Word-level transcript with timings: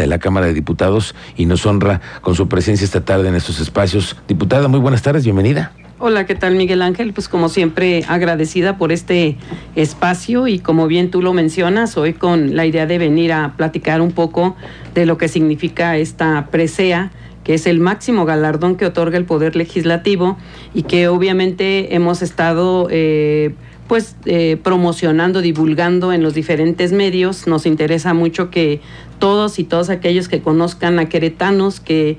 de 0.00 0.06
la 0.06 0.18
Cámara 0.18 0.46
de 0.46 0.54
Diputados 0.54 1.14
y 1.36 1.46
nos 1.46 1.66
honra 1.66 2.00
con 2.20 2.34
su 2.34 2.48
presencia 2.48 2.84
esta 2.84 3.04
tarde 3.04 3.28
en 3.28 3.34
estos 3.34 3.60
espacios. 3.60 4.16
Diputada, 4.26 4.68
muy 4.68 4.80
buenas 4.80 5.02
tardes, 5.02 5.24
bienvenida. 5.24 5.72
Hola, 6.00 6.26
¿qué 6.26 6.36
tal 6.36 6.54
Miguel 6.54 6.82
Ángel? 6.82 7.12
Pues 7.12 7.28
como 7.28 7.48
siempre 7.48 8.04
agradecida 8.06 8.78
por 8.78 8.92
este 8.92 9.36
espacio 9.74 10.46
y 10.46 10.60
como 10.60 10.86
bien 10.86 11.10
tú 11.10 11.22
lo 11.22 11.32
mencionas, 11.32 11.96
hoy 11.96 12.12
con 12.12 12.54
la 12.54 12.66
idea 12.66 12.86
de 12.86 12.98
venir 12.98 13.32
a 13.32 13.54
platicar 13.56 14.00
un 14.00 14.12
poco 14.12 14.54
de 14.94 15.06
lo 15.06 15.18
que 15.18 15.26
significa 15.26 15.96
esta 15.96 16.48
presea 16.52 17.10
que 17.48 17.54
es 17.54 17.66
el 17.66 17.80
máximo 17.80 18.26
galardón 18.26 18.76
que 18.76 18.84
otorga 18.84 19.16
el 19.16 19.24
Poder 19.24 19.56
Legislativo 19.56 20.36
y 20.74 20.82
que 20.82 21.08
obviamente 21.08 21.94
hemos 21.94 22.20
estado 22.20 22.88
eh, 22.90 23.54
pues 23.88 24.16
eh, 24.26 24.58
promocionando, 24.62 25.40
divulgando 25.40 26.12
en 26.12 26.22
los 26.22 26.34
diferentes 26.34 26.92
medios. 26.92 27.46
Nos 27.46 27.64
interesa 27.64 28.12
mucho 28.12 28.50
que 28.50 28.82
todos 29.18 29.58
y 29.58 29.64
todos 29.64 29.90
aquellos 29.90 30.28
que 30.28 30.42
conozcan 30.42 30.98
a 30.98 31.08
queretanos, 31.08 31.80
que 31.80 32.18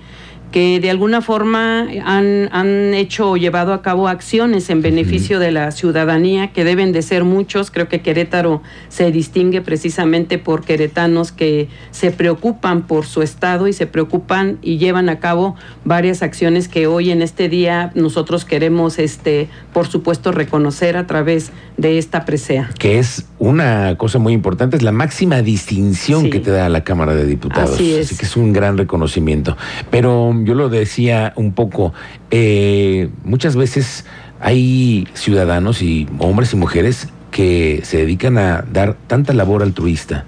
que 0.51 0.79
de 0.79 0.89
alguna 0.89 1.21
forma 1.21 1.87
han, 2.03 2.49
han, 2.51 2.93
hecho 2.93 3.31
o 3.31 3.37
llevado 3.37 3.73
a 3.73 3.81
cabo 3.81 4.07
acciones 4.07 4.69
en 4.69 4.81
beneficio 4.81 5.39
de 5.39 5.51
la 5.51 5.71
ciudadanía, 5.71 6.51
que 6.51 6.63
deben 6.63 6.91
de 6.91 7.01
ser 7.01 7.23
muchos. 7.23 7.71
Creo 7.71 7.87
que 7.87 8.01
Querétaro 8.01 8.61
se 8.87 9.11
distingue 9.11 9.61
precisamente 9.61 10.37
por 10.37 10.63
queretanos 10.63 11.31
que 11.31 11.67
se 11.91 12.11
preocupan 12.11 12.87
por 12.87 13.05
su 13.05 13.21
estado 13.21 13.67
y 13.67 13.73
se 13.73 13.85
preocupan 13.85 14.57
y 14.61 14.77
llevan 14.77 15.09
a 15.09 15.19
cabo 15.19 15.55
varias 15.85 16.23
acciones 16.23 16.67
que 16.67 16.87
hoy 16.87 17.11
en 17.11 17.21
este 17.21 17.49
día 17.49 17.91
nosotros 17.93 18.45
queremos, 18.45 18.97
este, 18.99 19.49
por 19.73 19.87
supuesto, 19.87 20.31
reconocer 20.31 20.97
a 20.97 21.05
través 21.05 21.51
de 21.77 21.97
esta 21.97 22.25
presea. 22.25 22.69
Que 22.77 22.99
es 22.99 23.25
una 23.37 23.95
cosa 23.97 24.19
muy 24.19 24.33
importante, 24.33 24.77
es 24.77 24.83
la 24.83 24.91
máxima 24.91 25.41
distinción 25.41 26.29
que 26.29 26.39
te 26.39 26.51
da 26.51 26.69
la 26.69 26.83
Cámara 26.83 27.15
de 27.15 27.25
Diputados. 27.25 27.75
Así, 27.75 27.93
es. 27.93 28.07
Así 28.07 28.17
que 28.17 28.25
es 28.25 28.35
un 28.35 28.51
gran 28.51 28.77
reconocimiento. 28.77 29.55
Pero 29.89 30.33
yo 30.45 30.55
lo 30.55 30.69
decía 30.69 31.33
un 31.35 31.53
poco, 31.53 31.93
eh, 32.31 33.09
muchas 33.23 33.55
veces 33.55 34.05
hay 34.39 35.07
ciudadanos 35.13 35.81
y 35.81 36.07
hombres 36.19 36.53
y 36.53 36.55
mujeres 36.55 37.09
que 37.31 37.81
se 37.83 37.97
dedican 37.97 38.37
a 38.37 38.63
dar 38.71 38.95
tanta 39.07 39.33
labor 39.33 39.63
altruista, 39.63 40.25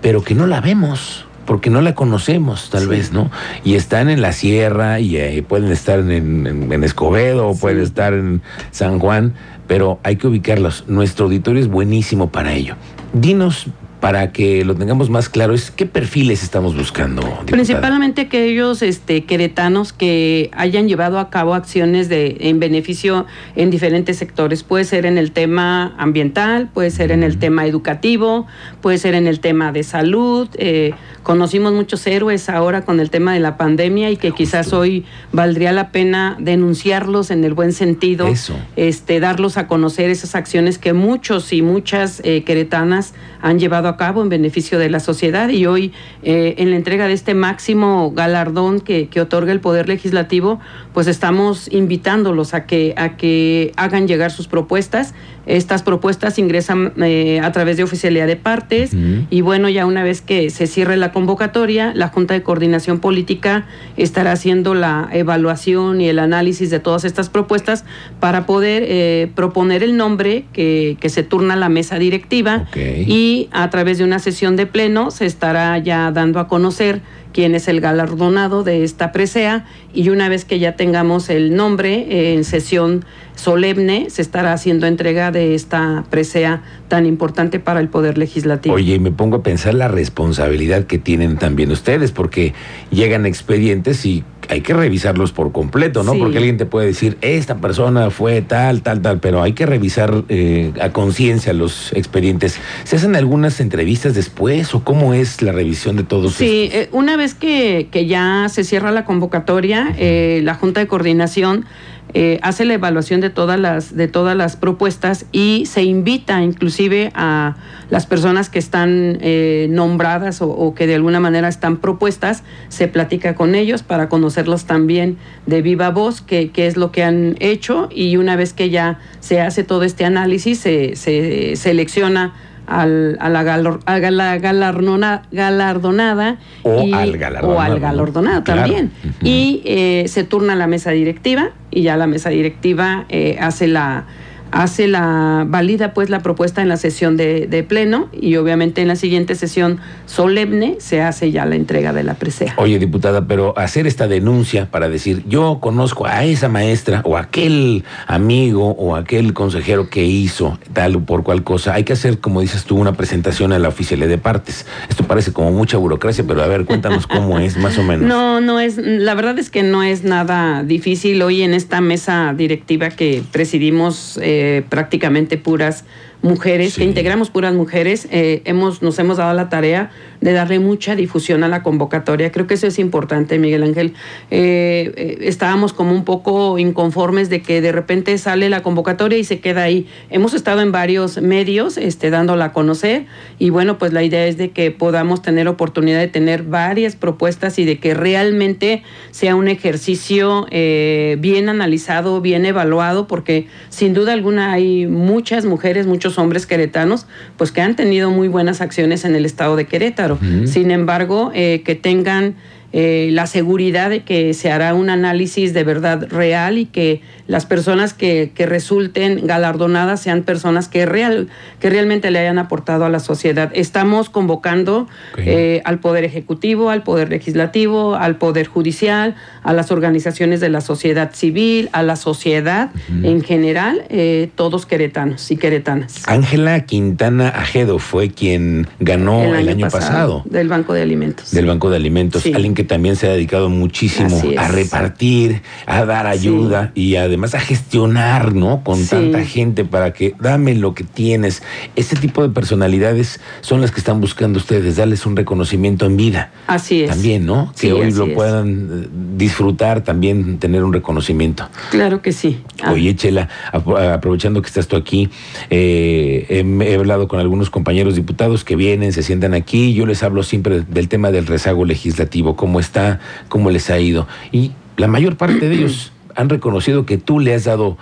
pero 0.00 0.22
que 0.22 0.34
no 0.34 0.46
la 0.46 0.60
vemos 0.60 1.26
porque 1.48 1.70
no 1.70 1.80
la 1.80 1.94
conocemos, 1.94 2.68
tal 2.68 2.88
vez, 2.88 3.10
¿no? 3.10 3.30
Y 3.64 3.76
están 3.76 4.10
en 4.10 4.20
la 4.20 4.32
sierra 4.32 5.00
y 5.00 5.16
eh, 5.16 5.42
pueden 5.42 5.72
estar 5.72 5.98
en, 5.98 6.82
Escobedo 6.84 7.48
o 7.48 7.56
pueden 7.56 7.80
estar 7.80 8.12
en 8.12 8.42
San 8.70 8.98
Juan, 8.98 9.32
pero 9.66 9.98
hay 10.02 10.16
que 10.16 10.26
ubicarlos. 10.26 10.84
Nuestro 10.88 11.24
auditorio 11.24 11.62
es 11.62 11.68
buenísimo 11.68 12.30
para 12.30 12.52
ello. 12.52 12.76
Dinos 13.14 13.68
para 14.00 14.32
que 14.32 14.64
lo 14.64 14.74
tengamos 14.76 15.10
más 15.10 15.28
claro, 15.28 15.54
es 15.54 15.70
qué 15.70 15.84
perfiles 15.86 16.42
estamos 16.42 16.76
buscando. 16.76 17.22
Principalmente 17.46 18.22
aquellos 18.22 18.82
este, 18.82 19.24
queretanos 19.24 19.92
que 19.92 20.50
hayan 20.52 20.88
llevado 20.88 21.18
a 21.18 21.30
cabo 21.30 21.54
acciones 21.54 22.08
de, 22.08 22.36
en 22.40 22.60
beneficio 22.60 23.26
en 23.56 23.70
diferentes 23.70 24.16
sectores. 24.16 24.62
Puede 24.62 24.84
ser 24.84 25.04
en 25.04 25.18
el 25.18 25.32
tema 25.32 25.94
ambiental, 25.98 26.68
puede 26.72 26.90
ser 26.90 27.10
en 27.10 27.22
el 27.22 27.38
tema 27.38 27.66
educativo, 27.66 28.46
puede 28.80 28.98
ser 28.98 29.14
en 29.14 29.26
el 29.26 29.40
tema 29.40 29.72
de 29.72 29.82
salud. 29.82 30.48
Eh, 30.58 30.94
conocimos 31.24 31.72
muchos 31.72 32.06
héroes 32.06 32.48
ahora 32.48 32.84
con 32.84 33.00
el 33.00 33.10
tema 33.10 33.34
de 33.34 33.40
la 33.40 33.56
pandemia 33.56 34.10
y 34.10 34.16
que 34.16 34.30
quizás 34.30 34.72
hoy 34.72 35.04
valdría 35.32 35.72
la 35.72 35.90
pena 35.90 36.36
denunciarlos 36.38 37.30
en 37.30 37.42
el 37.44 37.54
buen 37.54 37.72
sentido, 37.72 38.28
este 38.76 39.20
darlos 39.20 39.56
a 39.56 39.66
conocer 39.66 40.10
esas 40.10 40.34
acciones 40.34 40.78
que 40.78 40.92
muchos 40.92 41.52
y 41.52 41.62
muchas 41.62 42.20
eh, 42.24 42.44
queretanas 42.44 43.14
han 43.40 43.58
llevado 43.58 43.87
a 43.88 43.96
cabo 43.96 44.22
en 44.22 44.28
beneficio 44.28 44.78
de 44.78 44.90
la 44.90 45.00
sociedad. 45.00 45.48
Y 45.48 45.66
hoy 45.66 45.92
eh, 46.22 46.54
en 46.58 46.70
la 46.70 46.76
entrega 46.76 47.06
de 47.06 47.14
este 47.14 47.34
máximo 47.34 48.12
galardón 48.12 48.80
que, 48.80 49.08
que, 49.08 49.20
otorga 49.20 49.52
el 49.52 49.60
Poder 49.60 49.88
Legislativo, 49.88 50.60
pues 50.92 51.06
estamos 51.06 51.72
invitándolos 51.72 52.54
a 52.54 52.66
que, 52.66 52.94
a 52.96 53.16
que 53.16 53.72
hagan 53.76 54.08
llegar 54.08 54.30
sus 54.30 54.48
propuestas 54.48 55.14
estas 55.48 55.82
propuestas 55.82 56.38
ingresan 56.38 56.92
eh, 57.02 57.40
a 57.42 57.50
través 57.52 57.76
de 57.76 57.82
oficialidad 57.82 58.26
de 58.26 58.36
partes 58.36 58.92
y 59.30 59.40
bueno, 59.40 59.68
ya 59.68 59.86
una 59.86 60.02
vez 60.02 60.20
que 60.20 60.50
se 60.50 60.66
cierre 60.66 60.96
la 60.96 61.10
convocatoria, 61.12 61.92
la 61.94 62.08
Junta 62.08 62.34
de 62.34 62.42
Coordinación 62.42 63.00
Política 63.00 63.66
estará 63.96 64.32
haciendo 64.32 64.74
la 64.74 65.08
evaluación 65.12 66.00
y 66.00 66.08
el 66.08 66.18
análisis 66.18 66.70
de 66.70 66.80
todas 66.80 67.04
estas 67.04 67.30
propuestas 67.30 67.84
para 68.20 68.46
poder 68.46 68.84
eh, 68.86 69.30
proponer 69.34 69.82
el 69.82 69.96
nombre 69.96 70.44
que, 70.52 70.96
que, 71.00 71.08
se 71.08 71.22
turna 71.22 71.54
a 71.54 71.56
la 71.56 71.70
mesa 71.70 71.98
directiva 71.98 72.66
y 72.76 73.48
a 73.50 73.70
través 73.70 73.98
de 73.98 74.04
una 74.04 74.18
sesión 74.18 74.56
de 74.56 74.66
pleno 74.66 75.10
se 75.10 75.24
estará 75.26 75.78
ya 75.78 76.10
dando 76.12 76.40
a 76.40 76.48
conocer 76.48 77.00
quién 77.32 77.54
es 77.54 77.68
el 77.68 77.80
galardonado 77.80 78.64
de 78.64 78.84
esta 78.84 79.12
presea 79.12 79.66
y 79.92 80.08
una 80.08 80.28
vez 80.28 80.44
que 80.44 80.58
ya 80.58 80.76
tengamos 80.76 81.30
el 81.30 81.54
nombre 81.54 82.06
eh, 82.08 82.34
en 82.34 82.44
sesión 82.44 83.04
solemne 83.34 84.10
se 84.10 84.20
estará 84.20 84.52
haciendo 84.52 84.86
entrega 84.86 85.30
de 85.30 85.54
esta 85.54 86.04
presea 86.10 86.62
tan 86.88 87.06
importante 87.06 87.60
para 87.60 87.80
el 87.80 87.88
Poder 87.88 88.18
Legislativo. 88.18 88.74
Oye, 88.74 88.98
me 88.98 89.12
pongo 89.12 89.36
a 89.36 89.42
pensar 89.42 89.74
la 89.74 89.88
responsabilidad 89.88 90.84
que 90.84 90.98
tienen 90.98 91.36
también 91.36 91.70
ustedes, 91.70 92.10
porque 92.10 92.54
llegan 92.90 93.26
expedientes 93.26 94.04
y 94.04 94.24
hay 94.48 94.62
que 94.62 94.72
revisarlos 94.72 95.32
por 95.32 95.52
completo, 95.52 96.02
¿no? 96.02 96.14
Porque 96.14 96.38
alguien 96.38 96.56
te 96.56 96.66
puede 96.66 96.86
decir, 96.86 97.18
esta 97.20 97.56
persona 97.58 98.10
fue 98.10 98.40
tal, 98.40 98.82
tal, 98.82 99.02
tal, 99.02 99.20
pero 99.20 99.42
hay 99.42 99.52
que 99.52 99.66
revisar 99.66 100.24
eh, 100.28 100.72
a 100.80 100.90
conciencia 100.90 101.52
los 101.52 101.92
expedientes. 101.92 102.58
¿Se 102.84 102.96
hacen 102.96 103.14
algunas 103.14 103.60
entrevistas 103.60 104.14
después 104.14 104.74
o 104.74 104.84
cómo 104.84 105.12
es 105.12 105.42
la 105.42 105.52
revisión 105.52 105.96
de 105.96 106.04
todos? 106.04 106.34
Sí, 106.34 106.70
eh, 106.72 106.88
una 106.92 107.16
vez 107.16 107.34
que, 107.34 107.88
que, 107.90 108.06
ya 108.06 108.48
se 108.48 108.64
cierra 108.64 108.90
la 108.90 109.04
convocatoria, 109.04 109.94
eh, 109.98 110.40
la 110.42 110.54
Junta 110.54 110.80
de 110.80 110.86
Coordinación 110.86 111.66
eh, 112.14 112.38
hace 112.42 112.64
la 112.64 112.74
evaluación 112.74 113.20
de 113.20 113.28
todas 113.28 113.60
las 113.60 113.94
de 113.94 114.08
todas 114.08 114.36
las 114.36 114.56
propuestas 114.56 115.26
y 115.30 115.64
se 115.66 115.82
invita 115.82 116.42
inclusive 116.42 117.10
a 117.14 117.56
las 117.90 118.06
personas 118.06 118.48
que 118.48 118.58
están 118.58 119.18
eh, 119.20 119.66
nombradas 119.70 120.40
o, 120.40 120.74
que 120.74 120.86
de 120.86 120.94
alguna 120.94 121.20
manera 121.20 121.48
están 121.48 121.76
propuestas 121.76 122.44
se 122.68 122.88
platica 122.88 123.34
con 123.34 123.54
ellos 123.54 123.82
para 123.82 124.08
conocerlos 124.08 124.64
también 124.64 125.18
de 125.46 125.60
viva 125.60 125.90
voz 125.90 126.22
qué, 126.22 126.50
qué 126.50 126.66
es 126.66 126.76
lo 126.76 126.92
que 126.92 127.04
han 127.04 127.36
hecho 127.40 127.88
y 127.90 128.16
una 128.16 128.36
vez 128.36 128.54
que 128.54 128.70
ya 128.70 128.98
se 129.20 129.40
hace 129.40 129.62
todo 129.62 129.82
este 129.82 130.04
análisis 130.04 130.60
se, 130.60 130.96
se 130.96 131.56
selecciona 131.56 132.34
al, 132.68 133.16
a 133.20 133.28
la, 133.30 133.42
galardonada 133.42 136.36
o, 136.62 136.94
al 136.94 137.16
galardonado, 137.16 137.56
o 137.56 137.60
al 137.60 137.80
galardonado 137.80 138.42
también. 138.42 138.92
Y 139.22 139.62
eh, 139.64 140.04
se 140.08 140.24
turna 140.24 140.54
la 140.54 140.66
mesa 140.66 140.90
directiva 140.90 141.52
y 141.78 141.82
ya 141.82 141.96
la 141.96 142.08
mesa 142.08 142.30
directiva 142.30 143.06
eh, 143.08 143.36
hace 143.40 143.68
la 143.68 144.04
hace 144.52 144.88
la 144.88 145.44
valida 145.46 145.94
pues 145.94 146.10
la 146.10 146.20
propuesta 146.20 146.62
en 146.62 146.68
la 146.68 146.76
sesión 146.76 147.16
de, 147.16 147.46
de, 147.46 147.62
pleno 147.62 148.08
y 148.12 148.36
obviamente 148.36 148.80
en 148.82 148.88
la 148.88 148.96
siguiente 148.96 149.34
sesión 149.34 149.80
solemne 150.06 150.76
se 150.78 151.02
hace 151.02 151.30
ya 151.30 151.44
la 151.44 151.56
entrega 151.56 151.92
de 151.92 152.02
la 152.02 152.14
presea. 152.14 152.54
Oye, 152.56 152.78
diputada, 152.78 153.26
pero 153.26 153.56
hacer 153.58 153.86
esta 153.86 154.08
denuncia 154.08 154.70
para 154.70 154.88
decir 154.88 155.24
yo 155.28 155.58
conozco 155.60 156.06
a 156.06 156.24
esa 156.24 156.48
maestra 156.48 157.02
o 157.04 157.16
aquel 157.16 157.84
amigo 158.06 158.70
o 158.70 158.96
aquel 158.96 159.34
consejero 159.34 159.90
que 159.90 160.04
hizo 160.04 160.58
tal 160.72 160.96
o 160.96 161.00
por 161.00 161.22
cual 161.22 161.42
cosa, 161.42 161.74
hay 161.74 161.84
que 161.84 161.92
hacer, 161.92 162.18
como 162.18 162.40
dices 162.40 162.64
tú, 162.64 162.76
una 162.76 162.92
presentación 162.92 163.52
a 163.52 163.58
la 163.58 163.68
oficialidad 163.68 164.08
de 164.08 164.18
partes. 164.18 164.66
Esto 164.88 165.04
parece 165.04 165.32
como 165.32 165.50
mucha 165.52 165.78
burocracia, 165.78 166.24
pero 166.26 166.42
a 166.42 166.46
ver, 166.46 166.64
cuéntanos 166.64 167.06
cómo 167.06 167.38
es, 167.38 167.56
más 167.56 167.78
o 167.78 167.82
menos. 167.82 168.08
No, 168.18 168.40
no 168.40 168.58
es, 168.58 168.78
la 168.78 169.14
verdad 169.14 169.38
es 169.38 169.50
que 169.50 169.62
no 169.62 169.82
es 169.82 170.02
nada 170.02 170.62
difícil. 170.62 171.20
Hoy 171.20 171.42
en 171.42 171.52
esta 171.52 171.80
mesa 171.80 172.34
directiva 172.36 172.90
que 172.90 173.22
presidimos, 173.32 174.18
eh, 174.22 174.37
prácticamente 174.68 175.38
puras 175.38 175.84
mujeres, 176.22 176.76
que 176.76 176.84
integramos 176.84 177.30
puras 177.30 177.54
mujeres, 177.54 178.08
eh, 178.10 178.42
hemos, 178.44 178.82
nos 178.82 178.98
hemos 178.98 179.18
dado 179.18 179.34
la 179.34 179.48
tarea 179.48 179.90
de 180.20 180.32
darle 180.32 180.58
mucha 180.58 180.96
difusión 180.96 181.44
a 181.44 181.48
la 181.48 181.62
convocatoria. 181.62 182.32
Creo 182.32 182.48
que 182.48 182.54
eso 182.54 182.66
es 182.66 182.80
importante, 182.80 183.38
Miguel 183.38 183.62
Ángel. 183.62 183.94
Eh, 184.32 184.92
eh, 184.96 185.18
estábamos 185.22 185.72
como 185.72 185.92
un 185.92 186.04
poco 186.04 186.58
inconformes 186.58 187.30
de 187.30 187.40
que 187.40 187.60
de 187.60 187.70
repente 187.70 188.18
sale 188.18 188.48
la 188.50 188.62
convocatoria 188.62 189.16
y 189.16 189.22
se 189.22 189.38
queda 189.38 189.62
ahí. 189.62 189.86
Hemos 190.10 190.34
estado 190.34 190.60
en 190.60 190.72
varios 190.72 191.22
medios 191.22 191.76
este, 191.78 192.10
dándola 192.10 192.46
a 192.46 192.52
conocer 192.52 193.06
y 193.38 193.50
bueno, 193.50 193.78
pues 193.78 193.92
la 193.92 194.02
idea 194.02 194.26
es 194.26 194.36
de 194.36 194.50
que 194.50 194.72
podamos 194.72 195.22
tener 195.22 195.46
oportunidad 195.46 196.00
de 196.00 196.08
tener 196.08 196.42
varias 196.42 196.96
propuestas 196.96 197.60
y 197.60 197.64
de 197.64 197.78
que 197.78 197.94
realmente 197.94 198.82
sea 199.12 199.36
un 199.36 199.46
ejercicio 199.46 200.46
bien 200.50 201.48
analizado, 201.48 202.20
bien 202.20 202.44
evaluado, 202.44 203.06
porque 203.06 203.46
sin 203.68 203.94
duda 203.94 204.12
alguna 204.12 204.52
hay 204.52 204.86
muchas 204.86 205.44
mujeres, 205.44 205.86
muchos 205.86 206.07
hombres 206.16 206.46
queretanos, 206.46 207.06
pues 207.36 207.52
que 207.52 207.60
han 207.60 207.76
tenido 207.76 208.10
muy 208.10 208.28
buenas 208.28 208.60
acciones 208.60 209.04
en 209.04 209.14
el 209.14 209.26
estado 209.26 209.56
de 209.56 209.66
Querétaro. 209.66 210.18
Sin 210.46 210.70
embargo, 210.70 211.32
eh, 211.34 211.62
que 211.64 211.74
tengan 211.74 212.36
eh, 212.72 213.08
la 213.12 213.26
seguridad 213.26 213.90
de 213.90 214.02
que 214.04 214.34
se 214.34 214.50
hará 214.50 214.74
un 214.74 214.90
análisis 214.90 215.54
de 215.54 215.64
verdad 215.64 216.06
real 216.10 216.58
y 216.58 216.66
que 216.66 217.00
las 217.26 217.46
personas 217.46 217.94
que, 217.94 218.32
que 218.34 218.46
resulten 218.46 219.26
galardonadas 219.26 220.00
sean 220.00 220.22
personas 220.22 220.68
que, 220.68 220.86
real, 220.86 221.28
que 221.60 221.70
realmente 221.70 222.10
le 222.10 222.18
hayan 222.18 222.38
aportado 222.38 222.84
a 222.84 222.88
la 222.88 223.00
sociedad. 223.00 223.50
Estamos 223.54 224.10
convocando 224.10 224.88
eh, 225.16 225.62
al 225.64 225.78
Poder 225.78 226.04
Ejecutivo, 226.04 226.70
al 226.70 226.82
Poder 226.82 227.10
Legislativo, 227.10 227.94
al 227.94 228.16
Poder 228.16 228.46
Judicial, 228.46 229.14
a 229.42 229.52
las 229.52 229.70
organizaciones 229.70 230.40
de 230.40 230.48
la 230.48 230.60
sociedad 230.60 231.12
civil, 231.14 231.68
a 231.72 231.82
la 231.82 231.96
sociedad 231.96 232.70
en 233.02 233.22
general, 233.22 233.84
eh, 233.88 234.30
todos 234.34 234.66
queretanos 234.66 235.30
y 235.30 235.36
queretanas. 235.36 236.02
Ángela 236.06 236.64
Quintana 236.64 237.28
Ajedo 237.28 237.78
fue 237.78 238.10
quien 238.10 238.66
ganó 238.80 239.34
el 239.34 239.48
año, 239.48 239.68
pasado, 239.68 240.22
Del 240.26 240.48
Banco 240.48 240.72
de 240.72 240.82
Alimentos. 240.82 241.30
Del 241.30 241.46
Banco 241.46 241.70
de 241.70 241.76
Alimentos. 241.76 242.24
Alguien 242.26 242.54
que 242.58 242.64
también 242.64 242.96
se 242.96 243.06
ha 243.06 243.12
dedicado 243.12 243.50
muchísimo 243.50 244.20
a 244.36 244.48
repartir, 244.48 245.42
a 245.64 245.84
dar 245.84 246.08
ayuda 246.08 246.72
y 246.74 246.96
además 246.96 247.36
a 247.36 247.38
gestionar, 247.38 248.34
¿no? 248.34 248.64
Con 248.64 248.84
tanta 248.84 249.24
gente 249.24 249.64
para 249.64 249.92
que 249.92 250.16
dame 250.18 250.56
lo 250.56 250.74
que 250.74 250.82
tienes. 250.82 251.44
Ese 251.76 251.94
tipo 251.94 252.20
de 252.20 252.30
personalidades 252.30 253.20
son 253.42 253.60
las 253.60 253.70
que 253.70 253.78
están 253.78 254.00
buscando 254.00 254.40
ustedes, 254.40 254.74
darles 254.74 255.06
un 255.06 255.14
reconocimiento 255.14 255.86
en 255.86 255.96
vida. 255.96 256.32
Así 256.48 256.82
es. 256.82 256.90
También, 256.90 257.26
¿no? 257.26 257.54
Que 257.56 257.72
hoy 257.72 257.92
lo 257.92 258.12
puedan 258.12 258.48
eh, 258.72 258.88
disfrutar, 259.16 259.84
también 259.84 260.40
tener 260.40 260.64
un 260.64 260.72
reconocimiento. 260.72 261.48
Claro 261.70 262.02
que 262.02 262.10
sí. 262.10 262.42
Ah. 262.60 262.72
Oye, 262.72 262.96
Chela, 262.96 263.28
aprovechando 263.52 264.42
que 264.42 264.48
estás 264.48 264.66
tú 264.66 264.74
aquí, 264.74 265.10
eh, 265.48 266.26
he, 266.28 266.74
hablado 266.74 267.06
con 267.06 267.20
algunos 267.20 267.50
compañeros 267.50 267.94
diputados 267.94 268.42
que 268.42 268.56
vienen, 268.56 268.92
se 268.92 269.04
sientan 269.04 269.34
aquí, 269.34 269.74
yo 269.74 269.86
les 269.86 270.02
hablo 270.02 270.24
siempre 270.24 270.62
del 270.62 270.88
tema 270.88 271.12
del 271.12 271.28
rezago 271.28 271.64
legislativo, 271.64 272.34
cómo 272.34 272.47
está, 272.60 273.00
cómo 273.28 273.50
les 273.50 273.70
ha 273.70 273.78
ido. 273.78 274.08
Y 274.32 274.52
la 274.76 274.88
mayor 274.88 275.16
parte 275.16 275.48
de 275.48 275.54
ellos 275.54 275.92
han 276.14 276.28
reconocido 276.28 276.86
que 276.86 276.98
tú 276.98 277.20
le 277.20 277.34
has 277.34 277.44
dado 277.44 277.76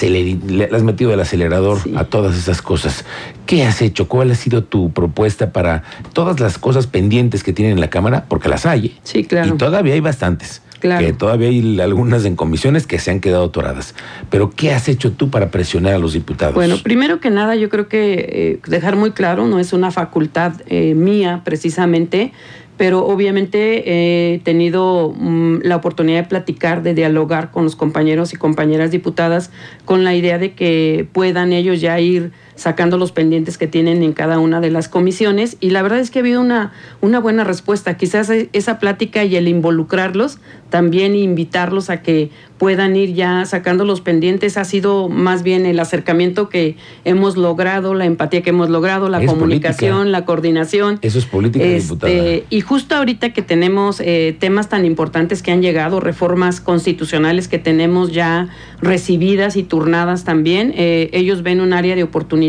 le 0.00 0.68
has 0.72 0.82
metido 0.82 1.12
el 1.12 1.20
acelerador 1.20 1.78
a 1.96 2.04
todas 2.04 2.36
esas 2.36 2.62
cosas. 2.62 3.04
¿Qué 3.46 3.64
has 3.64 3.82
hecho? 3.82 4.06
¿Cuál 4.06 4.30
ha 4.30 4.34
sido 4.34 4.64
tu 4.64 4.92
propuesta 4.92 5.52
para 5.52 5.82
todas 6.12 6.40
las 6.40 6.58
cosas 6.58 6.86
pendientes 6.86 7.42
que 7.42 7.52
tienen 7.52 7.74
en 7.74 7.80
la 7.80 7.90
Cámara? 7.90 8.26
Porque 8.28 8.48
las 8.48 8.66
hay. 8.66 8.86
¿eh? 8.86 8.92
Sí, 9.02 9.24
claro. 9.24 9.54
Y 9.54 9.58
todavía 9.58 9.94
hay 9.94 10.00
bastantes. 10.00 10.62
Claro. 10.78 11.06
Que 11.06 11.12
todavía 11.12 11.48
hay 11.48 11.80
algunas 11.80 12.24
en 12.24 12.34
comisiones 12.34 12.88
que 12.88 12.98
se 12.98 13.12
han 13.12 13.20
quedado 13.20 13.44
atoradas. 13.44 13.94
Pero 14.30 14.50
¿qué 14.50 14.72
has 14.72 14.88
hecho 14.88 15.12
tú 15.12 15.30
para 15.30 15.52
presionar 15.52 15.94
a 15.94 15.98
los 15.98 16.12
diputados? 16.12 16.56
Bueno, 16.56 16.76
primero 16.82 17.20
que 17.20 17.30
nada, 17.30 17.54
yo 17.54 17.68
creo 17.68 17.86
que 17.86 18.14
eh, 18.14 18.60
dejar 18.66 18.96
muy 18.96 19.12
claro, 19.12 19.46
no 19.46 19.60
es 19.60 19.72
una 19.72 19.92
facultad 19.92 20.54
eh, 20.66 20.94
mía 20.94 21.42
precisamente, 21.44 22.32
pero 22.76 23.06
obviamente 23.06 24.34
he 24.34 24.38
tenido 24.40 25.14
mm, 25.16 25.60
la 25.62 25.76
oportunidad 25.76 26.22
de 26.22 26.28
platicar, 26.28 26.82
de 26.82 26.94
dialogar 26.94 27.50
con 27.50 27.64
los 27.64 27.76
compañeros 27.76 28.32
y 28.32 28.36
compañeras 28.36 28.90
diputadas 28.90 29.50
con 29.84 30.04
la 30.04 30.14
idea 30.14 30.38
de 30.38 30.52
que 30.54 31.06
puedan 31.12 31.52
ellos 31.52 31.80
ya 31.80 32.00
ir 32.00 32.32
sacando 32.54 32.98
los 32.98 33.12
pendientes 33.12 33.58
que 33.58 33.66
tienen 33.66 34.02
en 34.02 34.12
cada 34.12 34.38
una 34.38 34.60
de 34.60 34.70
las 34.70 34.88
comisiones 34.88 35.56
y 35.60 35.70
la 35.70 35.82
verdad 35.82 36.00
es 36.00 36.10
que 36.10 36.18
ha 36.18 36.22
habido 36.22 36.40
una, 36.40 36.72
una 37.00 37.18
buena 37.18 37.44
respuesta. 37.44 37.96
Quizás 37.96 38.28
e, 38.30 38.50
esa 38.52 38.78
plática 38.78 39.24
y 39.24 39.36
el 39.36 39.48
involucrarlos, 39.48 40.38
también 40.70 41.14
invitarlos 41.14 41.90
a 41.90 42.02
que 42.02 42.30
puedan 42.58 42.94
ir 42.94 43.14
ya 43.14 43.44
sacando 43.44 43.84
los 43.84 44.00
pendientes, 44.00 44.56
ha 44.56 44.64
sido 44.64 45.08
más 45.08 45.42
bien 45.42 45.66
el 45.66 45.80
acercamiento 45.80 46.48
que 46.48 46.76
hemos 47.04 47.36
logrado, 47.36 47.94
la 47.94 48.04
empatía 48.04 48.42
que 48.42 48.50
hemos 48.50 48.70
logrado, 48.70 49.08
la 49.08 49.24
comunicación, 49.24 50.12
la 50.12 50.24
coordinación. 50.24 50.98
Eso 51.02 51.18
es 51.18 51.24
política, 51.24 51.64
este, 51.64 52.44
Y 52.50 52.60
justo 52.60 52.94
ahorita 52.94 53.32
que 53.32 53.42
tenemos 53.42 54.00
eh, 54.00 54.36
temas 54.38 54.68
tan 54.68 54.84
importantes 54.84 55.42
que 55.42 55.50
han 55.50 55.60
llegado, 55.60 56.00
reformas 56.00 56.60
constitucionales 56.60 57.48
que 57.48 57.58
tenemos 57.58 58.12
ya 58.12 58.48
recibidas 58.80 59.56
y 59.56 59.64
turnadas 59.64 60.24
también, 60.24 60.72
eh, 60.76 61.10
ellos 61.12 61.42
ven 61.42 61.60
un 61.60 61.72
área 61.72 61.96
de 61.96 62.02
oportunidad 62.02 62.41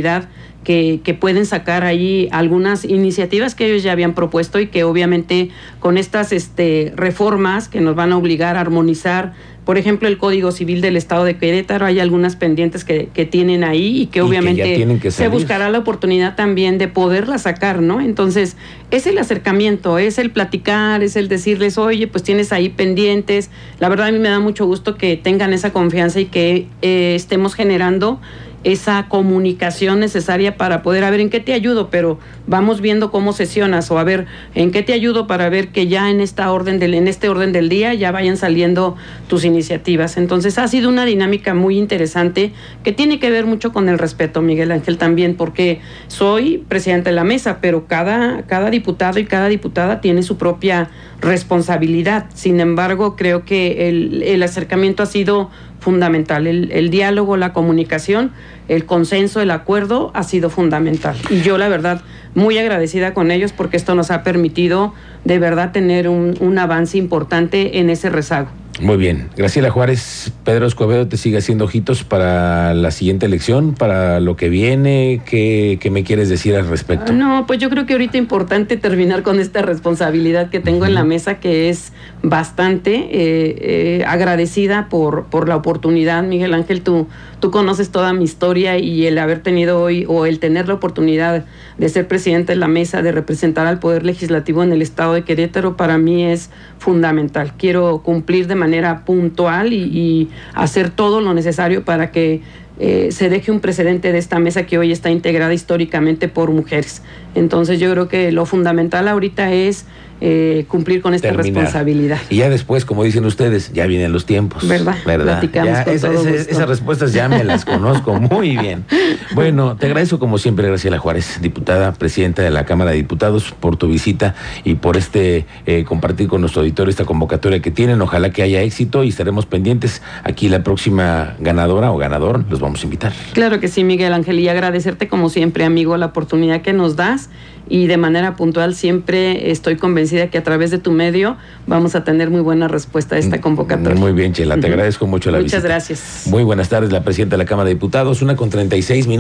que, 0.64 1.18
pueden 1.20 1.46
sacar 1.46 1.84
ahí 1.84 2.30
algunas 2.32 2.86
iniciativas 2.86 3.56
que 3.56 3.68
ellos 3.68 3.84
ya 3.84 3.92
habían 3.92 4.14
propuesto 4.14 4.60
y 4.60 4.68
que 4.68 4.84
obviamente 4.84 5.50
con 5.80 5.98
estas 5.98 6.32
este, 6.32 6.94
reformas 6.96 7.68
que 7.68 7.82
nos 7.82 7.96
van 7.96 8.12
a 8.14 8.18
obligar 8.18 8.58
a 8.58 8.62
armonizar 8.62 9.34
por 9.66 9.78
ejemplo, 9.78 10.10
el 10.10 10.18
Código 10.18 10.52
Civil 10.52 10.82
del 10.82 10.98
Estado 10.98 11.24
de 11.24 11.38
Querétaro, 11.38 11.86
hay 11.86 12.00
algunas 12.00 12.36
pendientes 12.36 12.84
que, 12.84 13.08
tienen 13.32 13.64
ahí 13.64 14.02
y 14.02 14.06
que 14.08 14.22
obviamente 14.22 15.10
se 15.10 15.30
buscará 15.30 15.70
la 15.70 15.80
oportunidad 15.80 16.36
también 16.36 16.78
de 16.78 16.90
poderla 16.90 17.38
sacar, 17.38 17.82
¿no? 17.82 18.02
Entonces, 18.02 18.58
es 18.92 19.08
el 19.08 19.18
acercamiento, 19.18 19.98
es 19.98 20.18
el 20.18 20.32
platicar, 20.32 21.02
es 21.02 21.16
el 21.16 21.30
decirles, 21.30 21.78
oye, 21.78 22.08
pues 22.08 22.24
tienes 22.24 22.52
ahí 22.52 22.68
pendientes. 22.68 23.50
La 23.80 23.88
verdad 23.88 24.08
a 24.08 24.12
mí 24.12 24.20
me 24.20 24.28
da 24.28 24.42
mucho 24.42 24.66
gusto 24.66 24.96
que 24.96 25.16
tengan 25.16 25.54
esa 25.54 25.72
confianza 25.72 26.20
y 26.20 26.26
que 26.26 26.68
eh, 26.82 27.14
estemos 27.16 27.56
generando 27.56 28.20
esa 28.64 29.08
comunicación 29.10 30.00
necesaria 30.00 30.58
para 30.58 30.82
poder 30.82 31.04
a 31.04 31.10
ver 31.10 31.20
en 31.20 31.30
qué 31.30 31.40
te 31.40 31.54
ayudo, 31.54 31.90
pero 31.90 32.20
vamos 32.48 32.82
viendo 32.82 33.12
cómo 33.12 33.34
sesionas 33.34 33.90
o 33.92 34.00
a 34.00 34.04
ver 34.04 34.26
en 34.56 34.72
qué 34.72 34.84
te 34.84 34.94
ayudo 34.94 35.28
para 35.28 35.50
ver 35.50 35.70
que 35.70 35.88
ya 35.88 36.10
en 36.10 36.22
esta 36.22 36.52
orden 36.52 36.80
del 36.80 36.94
en 36.94 37.08
este 37.08 37.30
orden 37.30 37.52
del 37.52 37.70
día 37.70 37.94
ya 37.94 38.12
vayan 38.12 38.38
saliendo 38.38 38.96
tus 39.28 39.44
iniciativas. 39.46 40.18
Entonces 40.18 40.58
ha 40.58 40.68
sido 40.68 40.90
una 40.90 41.06
dinámica 41.06 41.54
muy 41.54 41.78
interesante 41.78 42.54
que 42.84 42.92
tiene 42.92 43.20
que 43.20 43.30
ver 43.30 43.46
mucho 43.46 43.74
con 43.74 43.90
el 43.90 43.98
respeto, 43.98 44.42
Miguel 44.42 44.72
Ángel 44.72 44.98
también, 44.98 45.36
porque 45.36 45.82
soy 46.08 46.64
presidente 46.68 47.10
de 47.10 47.16
la 47.16 47.24
mesa, 47.24 47.60
pero 47.62 47.88
cada 47.88 48.44
cada 48.44 48.70
diputado 48.70 49.20
y 49.20 49.26
cada 49.26 49.50
diputada 49.50 50.02
tiene 50.02 50.24
su 50.24 50.38
propia 50.38 50.90
responsabilidad. 51.22 52.26
Sin 52.34 52.60
embargo, 52.60 53.16
creo 53.16 53.46
que 53.46 53.90
el, 53.90 54.24
el 54.24 54.44
acercamiento 54.44 55.04
ha 55.04 55.06
sido 55.06 55.50
fundamental. 55.84 56.48
El, 56.48 56.90
diálogo, 56.90 57.36
la 57.38 57.52
comunicación, 57.52 58.32
el 58.68 58.86
consenso, 58.86 59.42
el 59.42 59.52
acuerdo 59.52 60.12
ha 60.14 60.24
sido 60.24 60.50
fundamental. 60.50 61.16
Y 61.30 61.42
yo, 61.42 61.58
la 61.58 61.68
verdad, 61.68 62.02
muy 62.36 62.58
agradecida 62.58 63.14
con 63.14 63.32
ellos 63.32 63.54
porque 63.54 63.78
esto 63.78 63.96
nos 63.96 64.12
ha 64.12 64.24
permitido 64.24 64.94
de 65.24 65.40
verdad 65.40 65.72
tener 65.72 66.10
un 66.10 66.58
avance 66.58 66.98
importante 66.98 67.80
en 67.80 67.90
ese 67.90 68.10
rezago. 68.10 68.50
Muy 68.82 68.98
bien. 68.98 69.30
Graciela 69.38 69.70
Juárez, 69.70 70.34
Pedro 70.44 70.66
Escobedo 70.66 71.08
te 71.08 71.18
sigue 71.18 71.38
haciendo 71.38 71.66
ojitos 71.66 72.04
para 72.04 72.74
la 72.74 72.90
siguiente 72.90 73.28
elección, 73.28 73.76
para 73.76 74.20
lo 74.20 74.36
que 74.36 74.50
viene. 74.50 75.22
¿Qué, 75.26 75.80
me 75.92 76.04
quieres 76.04 76.28
decir 76.28 76.56
al 76.56 76.68
respecto? 76.68 77.14
No, 77.14 77.46
pues 77.46 77.60
yo 77.60 77.70
creo 77.70 77.86
que 77.86 77.94
ahorita 77.94 78.18
importante 78.18 78.76
terminar 78.76 79.22
con 79.22 79.40
esta 79.40 79.62
responsabilidad 79.62 80.50
que 80.50 80.60
tengo 80.60 80.86
en 80.86 80.96
la 80.96 81.04
mesa, 81.04 81.40
que 81.40 81.70
es 81.70 81.94
bastante 82.24 82.96
eh, 82.96 84.00
eh, 84.02 84.06
agradecida 84.08 84.90
por, 84.90 85.26
por 85.26 85.48
la 85.48 85.56
oportunidad. 85.56 86.24
Miguel 86.24 86.54
Ángel, 86.54 86.82
tú, 86.82 87.08
tú 87.40 87.52
conoces 87.52 87.92
toda 87.92 88.12
mi 88.12 88.24
historia 88.24 88.80
y 88.80 89.06
el 89.06 89.20
haber 89.20 89.44
tenido 89.44 89.82
hoy 89.82 90.06
o 90.08 90.26
el 90.26 90.40
tener 90.40 90.68
la 90.68 90.74
oportunidad 90.74 91.46
de 91.78 91.90
ser 91.90 92.08
presidente 92.08 92.54
de 92.54 92.58
la 92.58 92.68
mesa, 92.68 93.04
de 93.04 93.12
representar 93.12 93.68
al 93.68 93.80
Poder 93.80 94.04
Legislativo 94.04 94.64
en 94.64 94.72
el 94.72 94.82
Estado 94.82 95.14
de 95.14 95.24
Querétaro, 95.24 95.78
para 95.78 95.98
mí 95.98 96.26
es 96.26 96.50
fundamental. 96.80 97.54
Quiero 97.58 98.02
cumplir 98.04 98.48
de 98.48 98.56
manera 98.56 98.63
puntual 99.06 99.74
y, 99.74 100.30
hacer 100.54 100.90
todo 100.90 101.22
lo 101.22 101.34
necesario 101.34 101.84
para 101.84 102.12
que 102.12 102.42
eh, 102.80 103.10
se 103.12 103.30
deje 103.30 103.52
un 103.52 103.60
precedente 103.60 104.12
de 104.12 104.18
esta 104.18 104.40
mesa 104.40 104.66
que 104.66 104.78
hoy 104.78 104.92
está 104.92 105.12
integrada 105.12 105.54
históricamente 105.54 106.28
por 106.28 106.52
mujeres. 106.52 107.02
Entonces 107.36 107.80
yo 107.80 107.92
creo 107.92 108.08
que 108.08 108.32
lo 108.32 108.46
fundamental 108.46 109.08
ahorita 109.08 109.52
es 109.52 109.86
eh, 110.26 110.64
cumplir 110.70 111.02
con 111.02 111.14
esta 111.14 111.32
responsabilidad. 111.32 112.18
Y 112.30 112.38
ya 112.38 112.50
después, 112.50 112.86
como 112.86 113.04
dicen 113.04 113.26
ustedes, 113.26 113.74
ya 113.74 113.86
vienen 113.88 114.14
los 114.14 114.26
tiempos. 114.26 114.66
¿Verdad? 114.66 114.96
¿Verdad? 115.06 115.44
esas 115.90 116.70
respuestas 116.70 117.12
ya 117.12 117.28
me 117.28 117.44
las 117.44 117.66
conozco 117.66 118.14
muy 118.14 118.56
bien. 118.56 118.86
Bueno, 119.36 119.76
te 119.78 119.88
agradezco 119.88 120.20
como 120.20 120.38
siempre, 120.38 120.68
Graciela 120.68 121.00
Juárez, 121.00 121.40
diputada, 121.42 121.94
presidenta 121.94 122.42
de 122.44 122.52
la 122.52 122.66
Cámara 122.66 122.92
de 122.92 122.98
Diputados, 122.98 123.54
por 123.60 123.78
tu 123.78 123.88
visita 123.88 124.36
y 124.64 124.76
por 124.76 124.96
este 124.96 125.46
eh, 125.66 125.84
compartir 125.86 126.28
con 126.28 126.42
nuestro 126.42 126.62
auditorio 126.62 126.92
esta 126.92 127.06
convocatoria 127.06 127.60
que 127.60 127.72
tienen. 127.72 128.02
Ojalá 128.02 128.30
que 128.32 128.44
haya 128.44 128.62
éxito 128.62 129.04
y 129.04 129.10
estaremos 129.10 129.46
pendientes. 129.46 130.02
Aquí 130.24 130.50
la 130.50 130.64
próxima 130.64 131.36
ganadora 131.40 131.92
o 131.92 131.98
ganador 131.98 132.46
los 132.50 132.60
vamos 132.60 132.82
a 132.82 132.84
invitar. 132.84 133.14
Claro 133.34 133.60
que 133.60 133.68
sí, 133.68 133.84
Miguel 133.84 134.14
Ángel, 134.14 134.40
y 134.40 134.48
agradecerte 134.48 135.08
como 135.08 135.30
siempre, 135.30 135.66
amigo, 135.66 135.98
la 135.98 136.08
oportunidad 136.08 136.62
que 136.62 136.74
nos 136.74 136.96
das 136.96 137.30
y 137.70 137.88
de 137.88 137.98
manera 137.98 138.36
puntual 138.36 138.76
siempre 138.76 139.52
estoy 139.52 139.78
convencida 139.78 140.28
que 140.28 140.38
a 140.38 140.44
través 140.44 140.72
de 140.72 140.78
tu 140.78 140.92
medio 140.92 141.38
vamos 141.68 141.96
a 141.96 142.04
tener 142.04 142.30
muy 142.30 142.42
buena 142.42 142.68
respuesta 142.68 143.16
a 143.16 143.20
esta 143.20 143.42
convocatoria. 143.42 144.00
Muy 144.00 144.12
bien, 144.12 144.34
Chela, 144.34 144.60
te 144.60 144.68
agradezco 144.68 145.08
mucho 145.08 145.32
la 145.32 145.40
visita. 145.40 145.58
Muchas 145.58 145.70
gracias. 145.70 146.24
Muy 146.28 146.44
buenas 146.44 146.70
tardes, 146.70 146.92
la 146.92 147.04
presidenta 147.04 147.36
de 147.36 147.44
la 147.44 147.46
Cámara 147.46 147.68
de 147.68 147.76
Diputados, 147.76 148.22
una 148.22 148.36
con 148.36 148.50
36 148.50 149.08
minutos. 149.08 149.14